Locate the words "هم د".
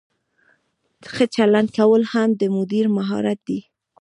2.13-2.41